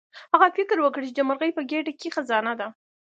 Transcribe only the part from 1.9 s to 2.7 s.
کې خزانه ده.